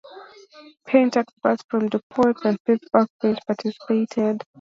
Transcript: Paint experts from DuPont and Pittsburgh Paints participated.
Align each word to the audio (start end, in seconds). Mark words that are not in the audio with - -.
Paint 0.87 1.15
experts 1.17 1.63
from 1.69 1.87
DuPont 1.87 2.43
and 2.43 2.57
Pittsburgh 2.63 3.07
Paints 3.21 3.39
participated. 3.45 4.41